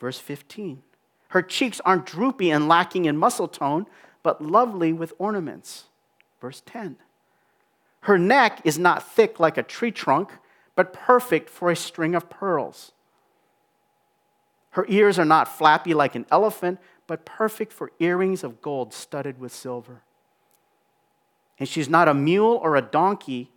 [0.00, 0.82] Verse 15.
[1.28, 3.84] Her cheeks aren't droopy and lacking in muscle tone,
[4.22, 5.84] but lovely with ornaments.
[6.40, 6.96] Verse 10.
[8.02, 10.32] Her neck is not thick like a tree trunk,
[10.74, 12.92] but perfect for a string of pearls.
[14.70, 19.38] Her ears are not flappy like an elephant, but perfect for earrings of gold studded
[19.38, 20.02] with silver.
[21.58, 23.50] And she's not a mule or a donkey,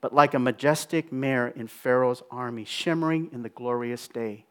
[0.00, 4.44] but like a majestic mare in Pharaoh's army, shimmering in the glorious day,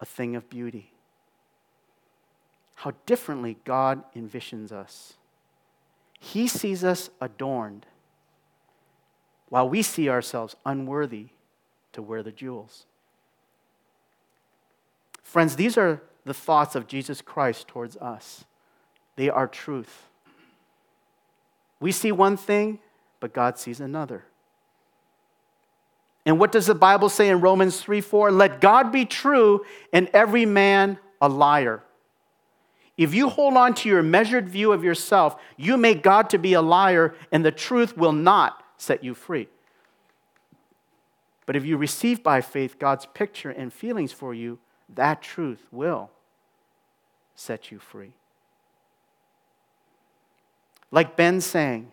[0.00, 0.92] a thing of beauty
[2.76, 5.14] how differently God envisions us.
[6.20, 7.86] He sees us adorned,
[9.48, 11.28] while we see ourselves unworthy
[11.92, 12.84] to wear the jewels.
[15.22, 18.44] Friends, these are the thoughts of Jesus Christ towards us.
[19.16, 20.08] They are truth.
[21.80, 22.78] We see one thing,
[23.20, 24.24] but God sees another.
[26.26, 28.32] And what does the Bible say in Romans 3 4?
[28.32, 31.82] Let God be true and every man a liar.
[32.96, 36.54] If you hold on to your measured view of yourself, you make God to be
[36.54, 39.48] a liar, and the truth will not set you free.
[41.44, 44.58] But if you receive by faith God's picture and feelings for you,
[44.94, 46.10] that truth will
[47.34, 48.14] set you free.
[50.90, 51.92] Like Ben sang,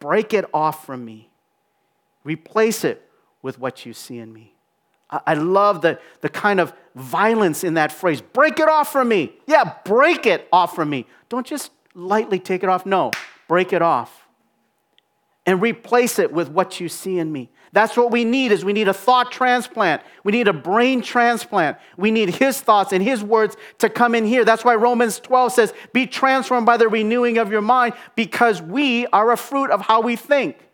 [0.00, 1.30] break it off from me,
[2.24, 3.08] replace it
[3.40, 4.54] with what you see in me.
[5.26, 8.20] I love the, the kind of violence in that phrase.
[8.20, 9.32] Break it off from me.
[9.46, 11.06] Yeah, break it off from me.
[11.28, 12.86] Don't just lightly take it off.
[12.86, 13.10] No,
[13.48, 14.26] break it off.
[15.44, 17.50] And replace it with what you see in me.
[17.72, 20.02] That's what we need is we need a thought transplant.
[20.24, 21.78] We need a brain transplant.
[21.96, 24.44] We need his thoughts and his words to come in here.
[24.44, 29.06] That's why Romans 12 says, "Be transformed by the renewing of your mind because we
[29.06, 30.68] are a fruit of how we think."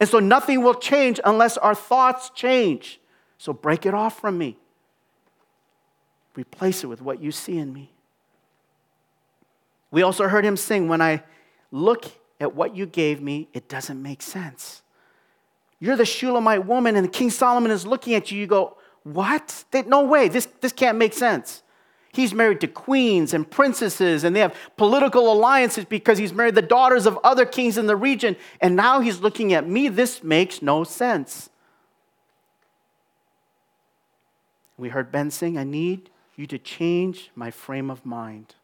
[0.00, 2.97] And so nothing will change unless our thoughts change.
[3.38, 4.58] So break it off from me.
[6.34, 7.90] Replace it with what you see in me.
[9.90, 11.22] We also heard him sing, When I
[11.70, 12.04] look
[12.40, 14.82] at what you gave me, it doesn't make sense.
[15.80, 18.38] You're the Shulamite woman, and King Solomon is looking at you.
[18.38, 19.64] You go, What?
[19.86, 20.28] No way.
[20.28, 21.62] This, this can't make sense.
[22.12, 26.62] He's married to queens and princesses, and they have political alliances because he's married the
[26.62, 28.34] daughters of other kings in the region.
[28.60, 29.88] And now he's looking at me.
[29.88, 31.50] This makes no sense.
[34.78, 38.54] We heard Ben sing, I need you to change my frame of mind.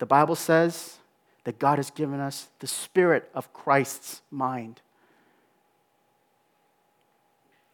[0.00, 0.98] The Bible says
[1.44, 4.80] that God has given us the spirit of Christ's mind.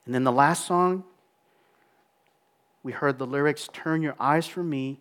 [0.05, 1.05] And then the last song,
[2.83, 5.01] we heard the lyrics Turn your eyes from me,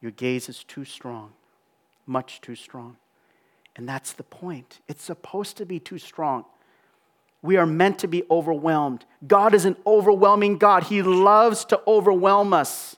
[0.00, 1.32] your gaze is too strong,
[2.06, 2.96] much too strong.
[3.76, 4.78] And that's the point.
[4.86, 6.44] It's supposed to be too strong.
[7.44, 9.04] We are meant to be overwhelmed.
[9.26, 10.84] God is an overwhelming God.
[10.84, 12.96] He loves to overwhelm us.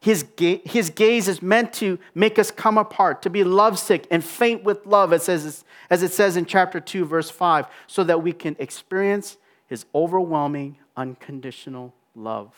[0.00, 4.24] His, ga- his gaze is meant to make us come apart, to be lovesick and
[4.24, 8.22] faint with love, as, says, as it says in chapter 2, verse 5, so that
[8.22, 9.36] we can experience
[9.66, 12.54] his overwhelming, unconditional love.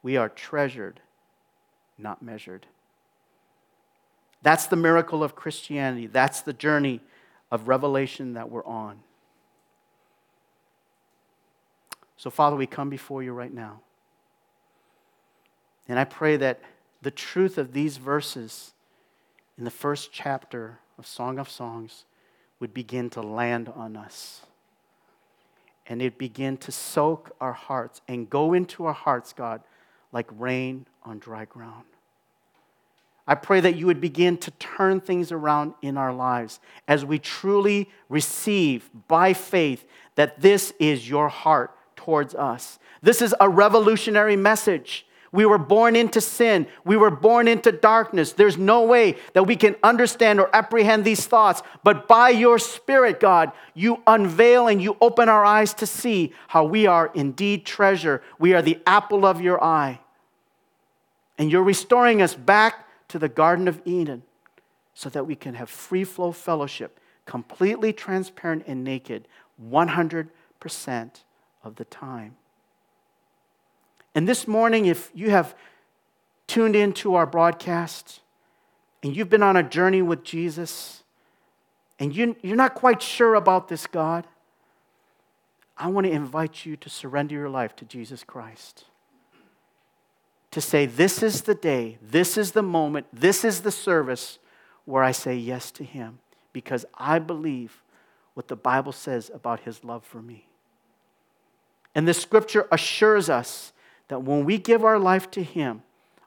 [0.00, 1.00] We are treasured,
[1.98, 2.66] not measured.
[4.42, 6.06] That's the miracle of Christianity.
[6.06, 7.00] That's the journey
[7.50, 9.00] of revelation that we're on.
[12.20, 13.80] So, Father, we come before you right now.
[15.88, 16.60] And I pray that
[17.00, 18.74] the truth of these verses
[19.56, 22.04] in the first chapter of Song of Songs
[22.60, 24.42] would begin to land on us.
[25.86, 29.62] And it begin to soak our hearts and go into our hearts, God,
[30.12, 31.86] like rain on dry ground.
[33.26, 37.18] I pray that you would begin to turn things around in our lives as we
[37.18, 41.74] truly receive by faith that this is your heart
[42.10, 42.80] towards us.
[43.02, 45.06] This is a revolutionary message.
[45.30, 46.66] We were born into sin.
[46.84, 48.32] We were born into darkness.
[48.32, 51.62] There's no way that we can understand or apprehend these thoughts.
[51.84, 56.64] But by your Spirit, God, you unveil and you open our eyes to see how
[56.64, 58.22] we are indeed treasure.
[58.40, 60.00] We are the apple of your eye.
[61.38, 64.24] And you're restoring us back to the Garden of Eden
[64.94, 69.28] so that we can have free flow fellowship, completely transparent and naked,
[69.64, 70.26] 100%
[71.62, 72.36] of the time.
[74.14, 75.54] And this morning, if you have
[76.46, 78.20] tuned into our broadcast
[79.02, 81.04] and you've been on a journey with Jesus
[81.98, 84.26] and you, you're not quite sure about this God,
[85.76, 88.84] I want to invite you to surrender your life to Jesus Christ.
[90.50, 94.38] To say, This is the day, this is the moment, this is the service
[94.84, 96.18] where I say yes to Him
[96.52, 97.82] because I believe
[98.34, 100.49] what the Bible says about His love for me.
[101.94, 103.72] And the scripture assures us
[104.08, 105.82] that when we give our life to Him,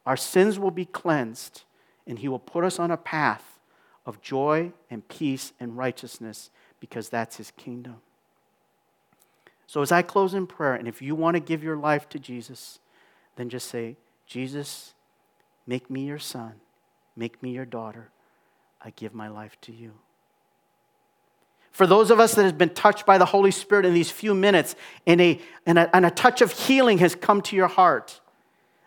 [0.06, 1.64] our sins will be cleansed
[2.06, 3.60] and He will put us on a path
[4.06, 6.50] of joy and peace and righteousness
[6.80, 7.98] because that's His kingdom.
[9.68, 12.20] So, as I close in prayer, and if you want to give your life to
[12.20, 12.80] Jesus,
[13.38, 13.96] then just say,
[14.28, 14.94] Jesus,
[15.66, 16.54] make me your son,
[17.16, 18.12] make me your daughter.
[18.82, 19.94] I give my life to you.
[21.74, 24.36] For those of us that have been touched by the Holy Spirit in these few
[24.36, 28.22] minutes and a, and a, and a touch of healing has come to your heart,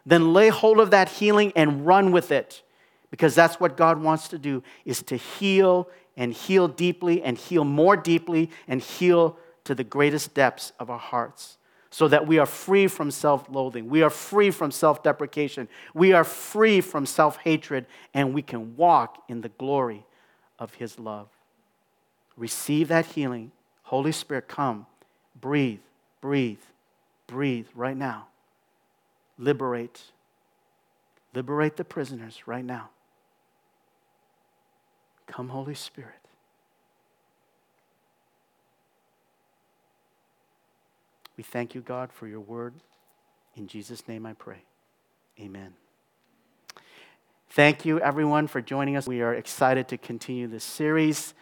[0.07, 2.63] then lay hold of that healing and run with it
[3.11, 7.65] because that's what God wants to do is to heal and heal deeply and heal
[7.65, 11.59] more deeply and heal to the greatest depths of our hearts
[11.91, 13.89] so that we are free from self loathing.
[13.89, 15.69] We are free from self deprecation.
[15.93, 20.05] We are free from self hatred, and we can walk in the glory
[20.59, 21.29] of His love.
[22.37, 23.53] Receive that healing.
[23.85, 24.87] Holy Spirit, come.
[25.41, 25.81] Breathe,
[26.21, 26.61] breathe,
[27.27, 28.29] breathe right now.
[29.39, 30.03] Liberate.
[31.35, 32.91] Liberate the prisoners right now.
[35.27, 36.13] Come, Holy Spirit.
[41.37, 42.75] We thank you, God, for your word.
[43.57, 44.63] In Jesus' name I pray.
[45.39, 45.75] Amen.
[47.51, 49.07] Thank you, everyone, for joining us.
[49.07, 51.35] We are excited to continue this series.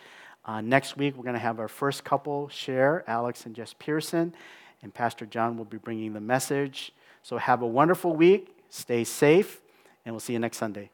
[0.47, 4.34] Uh, next week, we're going to have our first couple share, Alex and Jess Pearson,
[4.82, 6.92] and Pastor John will be bringing the message.
[7.22, 9.62] So have a wonderful week, stay safe,
[10.05, 10.90] and we'll see you next Sunday.